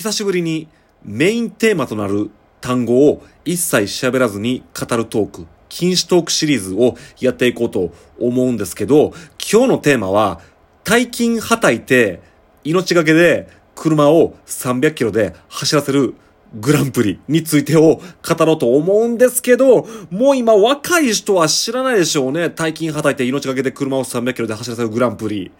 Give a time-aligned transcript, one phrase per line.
[0.00, 0.66] 久しぶりに
[1.04, 2.30] メインテーマとなる
[2.62, 10.40] 単語を一切喋らずに語るトーク、禁止トークシリーズをやっていこうと思うんですけど、今日のテーマは、
[10.84, 12.22] 大金はたいて、
[12.64, 16.14] 命がけで車を300キロで走らせる
[16.54, 22.48] グランプリについてを語ろうと思うんですけど、もう今若い人は知らないでしょうね。
[22.48, 25.50] 大金はたいて命がけで車を300キロで走らせるグランプリ。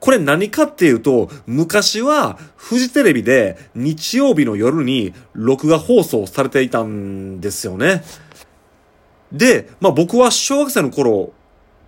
[0.00, 8.04] これ何かっていうと、昔はフジテレビで日曜日の夜に録画放送されていたんですよね。
[9.32, 11.32] で、まあ僕は小学生の頃、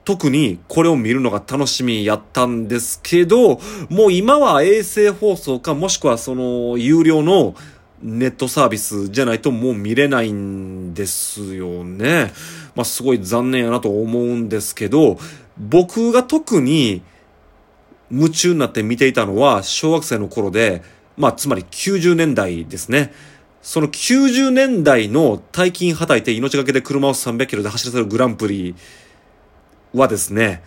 [0.05, 7.55] 特にこれを見るのが楽しみやったんですけど、もう今は衛星放送かもしくはその有料の
[8.03, 12.33] ネットサービスじゃないともう見れないんですよね。
[12.75, 15.19] まあすごい残念やなと思うんですけど、
[15.59, 17.03] 僕が特に
[18.11, 20.83] 夢中になって見ていたのは小学生の頃で、
[21.17, 23.13] まあつまり90年代ですね。
[23.63, 28.75] その90年代の大金はたいて命がけで車を300キロで走らせるグランプリ
[29.95, 30.63] はですね、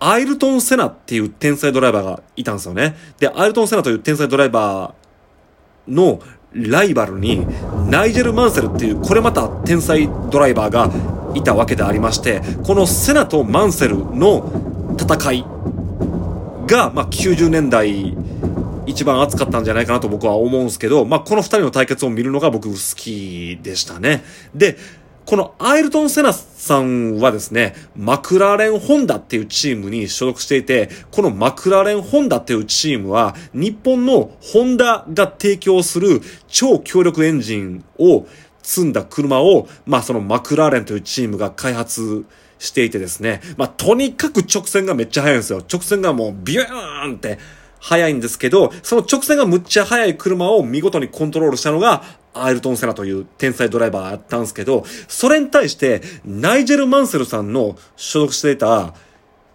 [0.00, 2.94] アイルトン・セナっていう天才ドライバーがいたんですよね。
[3.18, 6.20] で、アイルトン・セナという天才ドライバーの
[6.52, 7.46] ライバルに
[7.88, 10.90] ナイジェル・マンセルっていうこれまた天才ドライバーが
[11.34, 15.53] いたわけでありまして、このセナとマンセルの戦い
[16.66, 18.16] が、まあ、90年代
[18.86, 24.22] 一番熱かったんじゃないかなと僕は思うんですけど、まあ、この二人の対決を見るのが僕好きでしたね。
[24.54, 24.76] で、
[25.26, 38.26] このアイルトン・セナさんはですね、マクラーレン・ホンダっていうチームに所属していて、このマクラーレン・ホンダっていうチームは、日本のホンダが提供する超強力エンジンを
[38.62, 42.26] 積んだ車を、まあそのマクラーレンというチームが開発
[42.64, 45.62] していてですね、まあとにかく直線がめっちゃ速いんですよ。
[45.70, 47.38] 直線がもうビューンって
[47.78, 58.94] 速いんですけど、その直線がむっちゃ速い車を見事にコントロールしたのが、アイルトン・セナという天才ドライバーやったんですけど、それに対して、ナイジェル・マンセルさんの所属していた、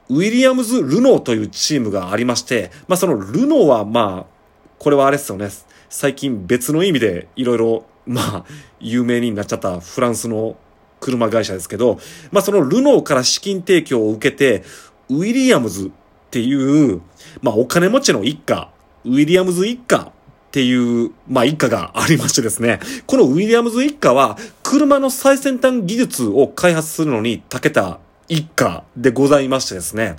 [0.09, 4.39] ウィリアムズ・ルノーというチームがありまして、まあそのルノーはまあ、
[4.77, 5.49] これはあれですよね。
[5.89, 8.45] 最近別の意味でいろいろ、まあ、
[8.79, 10.55] 有名になっちゃったフランスの
[10.99, 11.99] 車会社ですけど、
[12.31, 14.63] まあそのルノーから資金提供を受けて、
[15.09, 15.91] ウィリアムズっ
[16.29, 17.01] ていう、
[17.41, 18.71] まあお金持ちの一家、
[19.05, 20.11] ウィリアムズ一家
[20.49, 30.17] っていう、まあ一家がありましてですね、このウィリアムズ一家は、車の最先端技術を開発するのに長けた一家でございましてですね、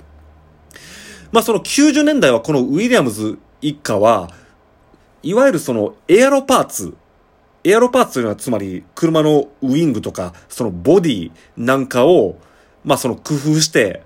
[1.31, 4.29] まあその90年代はこのウィリアムズ一家は、
[5.23, 6.95] いわゆるそのエアロパーツ、
[7.63, 12.37] エアロパーツというのはつまり車のウィングとか、そのボディなんかを、
[12.83, 14.03] まあその工夫して、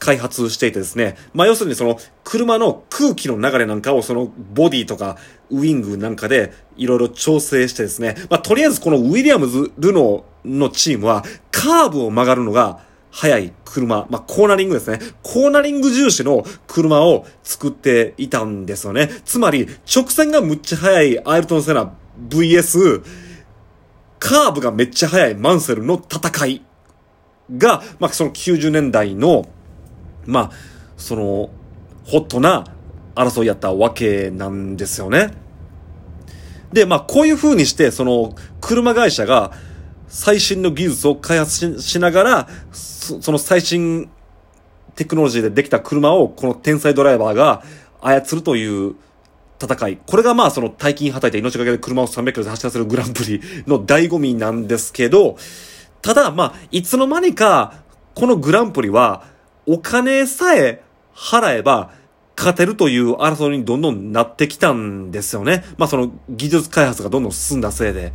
[0.00, 1.16] 開発していてですね。
[1.34, 5.18] まあ要するにその車の空気の流れなんかをそのボディとか
[5.50, 8.16] ウィングなんかでいろいろ調整してですね。
[8.30, 14.98] まあとりあえずこのウィリアムズ・ルノーのチームはカーブを曲がるのが速い車、まあ、コーナリングですね。
[15.22, 19.10] コーナリング重視の車を作っていたんですよね。
[19.24, 21.92] つまり、直線がむっちゃ速いアイルトン・セナ
[22.28, 23.02] VS、
[24.18, 26.62] カーブがめっちゃ速いマンセルの戦い
[27.56, 29.48] が、まあ、その90年代の
[30.26, 30.50] まあ、
[30.96, 31.50] その、
[32.04, 32.64] ホットな
[33.14, 35.32] 争いやったわけなんですよね。
[36.72, 39.52] で、まあ、こういう風にして、その、車会社が
[40.08, 44.10] 最新の技術を開発しながら、その最新
[44.94, 47.62] テクノロジーでできた車を、この天才ドライバーが
[48.00, 48.94] 操るという
[49.60, 49.98] 戦い。
[50.06, 55.36] これがまあその大金はたいて命がけで車を300キロで走らせるグランプリの醍醐味なんですけど、
[56.02, 57.82] ただまあ、いつの間にか、
[58.14, 59.24] このグランプリは、
[59.66, 60.82] お金さえ
[61.14, 61.92] 払えば
[62.36, 65.62] 勝てるという争いにどんどんなってきたんですよね。
[65.76, 68.12] まあその技術開発がどんどん進んだせいで。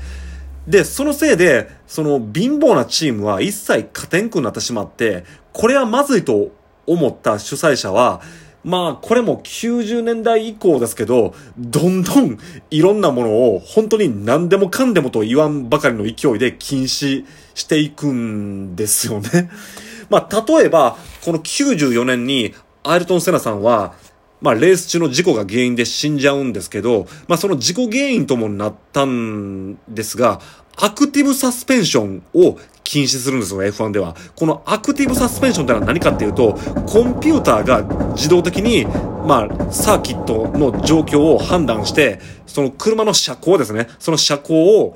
[0.67, 5.23] で、そのせいで、その貧乏なチームは一切勝てんくなってしまって、
[5.53, 6.49] これはまずいと
[6.87, 8.21] 思った主催者は、
[8.65, 12.39] まあ、これも90年代以降ですけど、どんどん
[12.71, 19.51] いろんなものを本当に何でもかんでもと言わんばかりの勢いで禁止していくんですよね。
[20.09, 23.93] まあ、例えば、この94年に、アイルトン・セナさんは、
[24.41, 30.41] まあ、レース中の事故が原因で死んじゃうんですけど、まあ、その事故原因ともなったんですが、
[30.77, 34.15] アクティブサスペンションを禁止するんですよ、F1 では。
[34.35, 36.53] このアクティブサスペンションってのは何かっていうと、
[36.85, 37.81] コンピューターが
[38.13, 38.85] 自動的に、
[39.27, 44.95] まあ、サーキットの状況を判断して、その車の車高ですね、その車高を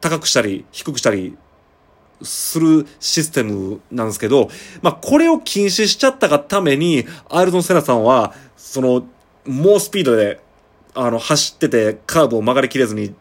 [0.00, 1.36] 高くしたり低くしたり
[2.22, 4.48] するシステムなんですけど、
[4.80, 9.04] まあ、これを禁止しちゃったがために、アイルトン・セナさんは、その、
[9.44, 10.40] 猛スピードで、
[10.94, 13.12] あの、走っててカーブを曲がりきれずに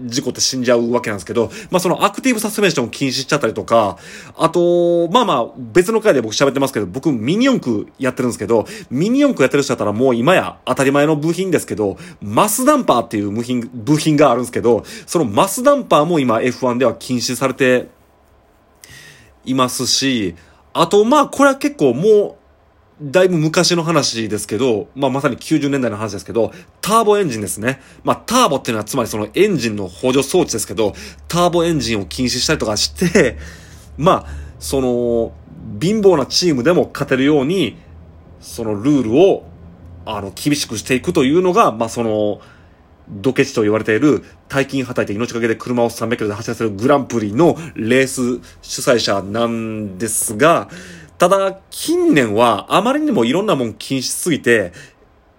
[0.00, 3.96] 事故って死んじゃうわけなんですけど、まあそのアクティブサスペンションを禁止しちゃったりとか、
[4.36, 17.88] あと、まあまあ別の回で僕喋ってますけど、僕ミニ四駆やってるんですけど、ミニ四駆やってる人だったらもう今や当たり前の部品ですけど、マスダンパーっていう部品、部品があるんですけど、そのマスダンパーも今 F1 では禁止されて
[19.44, 20.34] いますし、
[20.72, 22.43] あとまあこれは結構もう、
[23.04, 27.80] だいぶ昔の話ですけど、まあまさに90年代の話ですけど、ターボエンジンですね。
[28.02, 30.94] まあターボっていうのはつまりそのエンジンの補助装置ですけど、
[31.28, 33.36] ターボエンジンを禁止したりとかして、
[33.98, 34.26] まあ、
[34.58, 35.32] その、
[35.80, 37.76] 貧乏なチームでも勝てるように、
[38.40, 39.44] そのルールを、
[40.06, 42.40] あの、厳しくしていくというのが、まあその、
[43.08, 50.68] ドケチと言われている、大金はたいて命かけで車を300キロで走らせるグランプリのレース主催者なんですが、
[51.18, 54.72] ただ、近年はあまりにもいろんなもん禁止すぎて、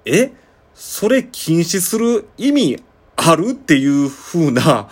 [0.05, 0.31] え
[0.73, 2.83] それ禁止する意味
[3.15, 4.87] あるっていう風な、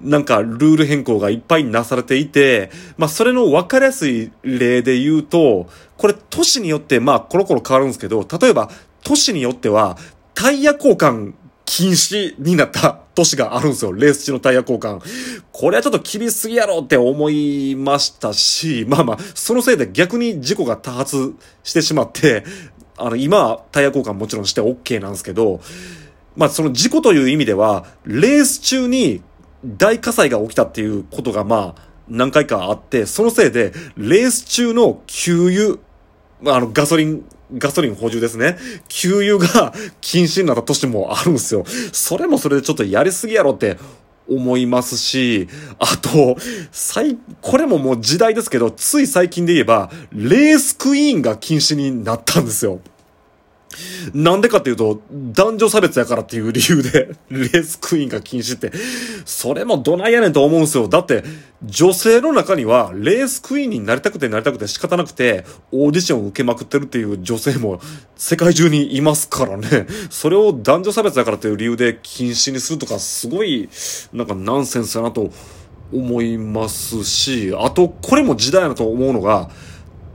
[0.00, 8.70] なんかルール変更がいっぱいなされていて、まあそれの分かりやすい例で言うと、これ都市によってまあコロコロ変わるんですけど、例えば
[9.02, 9.96] 都市によっては
[10.34, 11.32] タイヤ交換
[11.64, 13.92] 禁止になった都市があるんですよ。
[13.92, 15.00] レース中のタイヤ交換。
[15.50, 21.34] これはちょっと厳しすぎやろって思いましたし、まあまあ、そのせいで逆に事故が多発
[21.64, 22.44] してしまって、
[22.98, 25.60] あの、今はタイヤ交換もちろんして OK なんですけど、
[26.36, 29.22] まあその事故という意味では、レース中に
[29.64, 35.78] 大火災が起きたっていうことがまあ何回かあって、そのせいで、レース中の給
[36.42, 37.24] 油、あの、ガソリン
[37.56, 38.56] ガソリン補充ですね。
[38.88, 41.64] 給油が禁止になった年もあるんですよ。
[41.92, 43.78] それもそれでちょっとやりすぎやろって
[44.28, 45.48] 思いますし、
[45.78, 46.36] あと、
[46.72, 52.80] 最、これももう時代ですけど、つい最近で言えば、レースクイーンが禁止になったんですよ。
[54.14, 58.72] なんでかっていうと、男女差別やからっていう理由で、レースクイーンが禁止って、
[59.24, 60.88] それもどないやねんと思うんですよ。
[60.88, 61.24] だって、
[61.64, 67.80] 女性の中には、レースクイーンになりたくてなりたくて仕方なくて、オーディションを受けまくってるっていう女性も
[68.16, 69.86] 世界中にいますからね。
[70.10, 73.68] それを男女差別だからっていう理由で禁止にするとか、すごい、
[74.12, 75.30] なんかナンセンスだなと
[75.92, 79.50] 思いますし、あと、これも時代だと思うのが、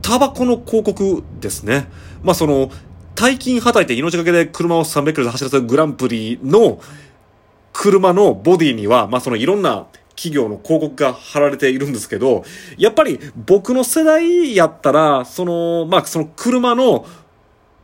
[0.02, 1.88] タバコの広告ですね。
[2.24, 2.72] まあその、
[3.22, 6.82] 大金はたいて命がけで車を300キロで走らせるグランプリの
[7.72, 9.86] 車のボディには、まあそのいろんな
[10.16, 12.44] 企業の広告が貼られているんですけど、
[12.80, 17.06] やっぱり僕の世代やったら、その、まあその車の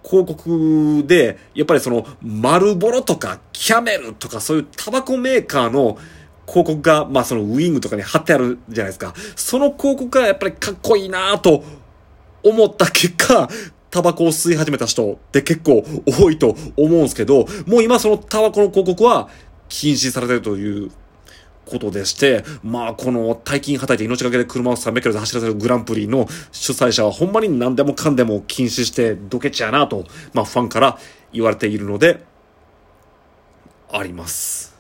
[0.03, 5.99] 広告で、やっぱりその、マルボロとかキャメルとかそういうタバコメーカーの
[6.47, 9.13] 広告が、まあそのウィングとかに貼ってあるじゃないですか。
[9.35, 11.63] その広告がやっぱりかっこいいなと
[12.43, 13.47] 思った結果、
[13.89, 19.29] タバコを吸い始めた人って結構多いと思うんですけど、もう今そのタバコの広告は
[19.69, 20.91] 禁止されてるという
[21.65, 30.97] ことでして、まあこの大金はたいて命がけで車を300キロで走らせるグランプリの主催者はほんまに何でもかんでも禁止してドケチやなと、まあファンから
[31.33, 32.23] 言われているので、
[33.91, 34.76] あります。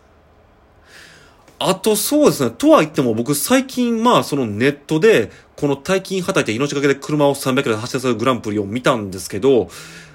[1.59, 2.51] あとそうですね。
[2.51, 9.69] とは言っても僕最近まあそのネットでこの大金はたいて命がけで車を300キロで走らせるグランプリを見たんですけど、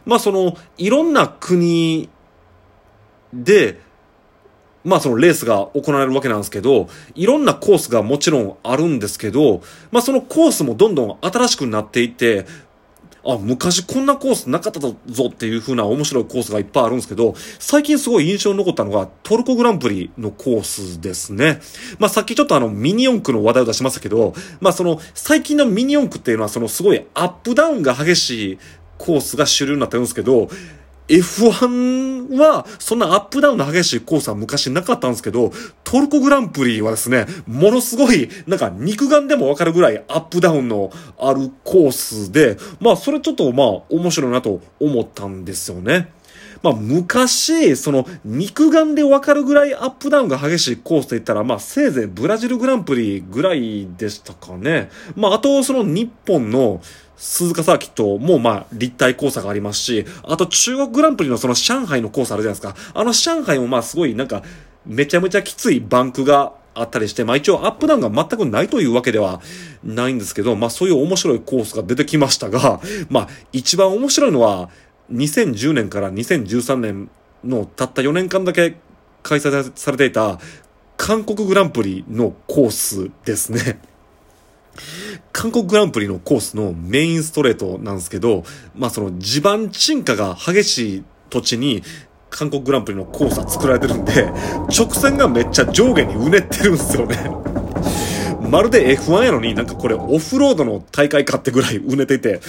[0.07, 2.09] まあそのいろんな国
[3.33, 3.81] で
[4.85, 12.47] まあそのレースが行われるわけなんですけど、いろんなコースがもちろんあるんですけど、まあそのコースもどんどん新しくなっていって、
[13.25, 14.95] あ、昔こんなコースなかったぞ
[15.27, 21.61] っていう風な面白いコースがいっぱいあるんですけど、最近すごい印象に残ったのがトルコグランプリのコースですね。
[21.99, 28.59] まあさっきちょっとあのミニ四駆の話題を出しましたけど、まあその最近のミニ四駆っていうのはそのすごいアップダウンが激しい
[28.99, 30.49] コースが主流になってるんですけど、
[31.09, 35.53] F1 は、そんなアップダウンの激しいコースは昔なかったんですけど、
[35.93, 46.09] トルコグランプリはですね、ものすごい、なんか肉眼でもわかるぐらいアップダウンのあるコースで、まあそれちょっとまあ面白いなと思ったんですよね。
[46.63, 54.89] まあ昔、その肉眼でわかるぐらいアップダウンが激しいコースと言ったら、まあせいぜいブラジルグランプリぐらいでしたかね。
[55.15, 56.81] まああとその日本の
[57.19, 62.75] 鈴鹿サーキットもまあ立体交差がありますし、あと中国グランプリのその上海のコースあるじゃないですか。
[62.99, 64.43] あの上海もまあすごいなんか
[64.87, 69.41] めちゃめちゃきついバンクがあったりして、まあ一応アップダウンが全くないというわけでは
[69.85, 74.71] ないんですけど、まあそういう面白いコースが出てきましたが、まあ一番面白いのは、
[75.13, 77.11] 2010年から2013年
[77.45, 78.77] のたった4年間だけ
[79.23, 80.39] 開催されていた
[80.97, 83.81] 韓国グランプリのコースですね。
[85.33, 91.83] 韓国グランプリのコースのメインストレートなんですけど、まあその地盤沈下が激しい土地に
[92.33, 94.33] 韓国グランプリのコースは作られてるんで、
[94.77, 97.17] 直線がめっちゃ上下にうねってるんですよね。
[98.41, 102.41] まるで F1 やのになんかこれオフロードの大会かってぐらいうねていて、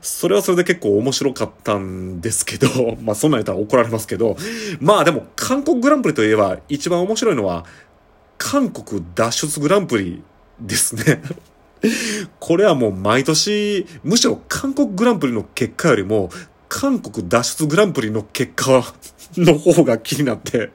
[0.00, 4.36] それはそれで結構面白かったんですけど、 まあそんなん言ったら怒られますけど、
[4.80, 7.64] まあでも韓国グランプリといえば一番面白いのは、
[8.38, 10.22] 韓国脱出グランプリ
[10.60, 11.20] ですね。
[12.38, 16.30] これはもう毎年、むしろ韓国グランプリの結果よりも、
[16.74, 18.82] 韓国脱出グランプリの結果
[19.36, 20.70] の方が気になって、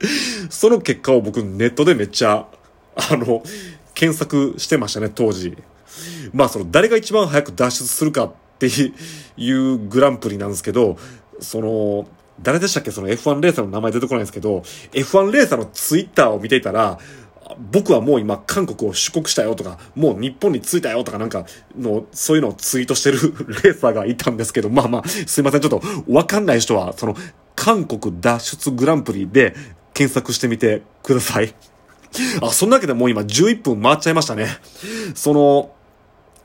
[0.48, 2.46] その結果を僕ネットでめっちゃ、
[2.94, 3.42] あの、
[3.94, 5.58] 検索してましたね、当時。
[6.32, 8.68] まあその誰が一番早く脱出するかって
[9.36, 10.96] いうグランプリなんですけど、
[11.40, 12.06] その、
[12.40, 12.92] 誰でしたっけ？
[12.92, 14.60] その F1 レーサーの名前出てこないんですけど、
[14.92, 17.00] F1 レーサーのツイッターを見ていたら、
[17.58, 21.46] 僕はもう今韓国を出国したよとか、もう日本に着いたよとかなんか
[21.78, 23.18] の、そういうのをツイートしてる
[23.62, 27.16] レーサーがいたんですけど、まあまあ、すいません、ちょっとわかんない人は、その、
[27.54, 29.54] 韓国脱出グランプリで
[29.92, 31.54] 検索してみてください。
[32.40, 34.46] あ、そんなわけでもう今11分回っちゃいましたね。
[35.14, 35.72] その、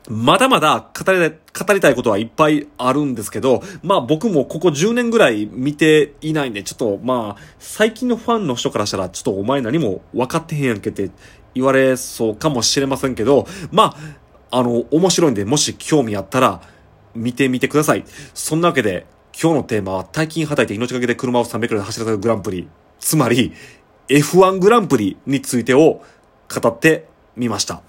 [0.08, 1.30] まだまだ語りたい、
[1.66, 11.10] 語りたいことはいっぱいあるんですけど、まあ僕もここ10年ぐらい見ていないんで、ちょっとまあ、最近のファンの人からしたら、ちょっとお前何も分かってへんやんけって
[11.54, 13.96] 言われそうかもしれませんけど、ま
[14.50, 16.60] あ、あの、面白いんで、もし興味あったら、
[17.14, 18.04] 見てみてください。
[18.34, 19.06] そんなわけで、
[19.40, 22.68] 今日のテーマは、大金はたいて命がけで車を300キロで走らせるグランプリ。
[23.00, 23.52] つまり、
[24.08, 26.02] F1 グランプリについてを
[26.52, 27.82] 語ってみました。